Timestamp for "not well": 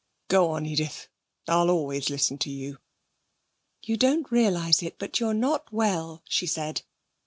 5.35-6.23